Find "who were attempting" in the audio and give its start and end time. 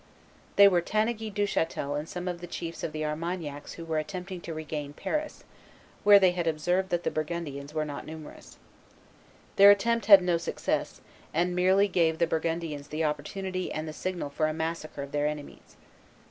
3.73-4.41